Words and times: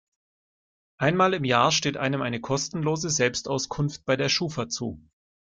Einmal 0.97 1.35
im 1.35 1.43
Jahr 1.43 1.71
steht 1.71 1.95
einem 1.95 2.23
eine 2.23 2.41
kostenlose 2.41 3.11
Selbstauskunft 3.11 4.03
bei 4.03 4.15
der 4.15 4.29
Schufa 4.29 4.67
zu. 4.67 4.99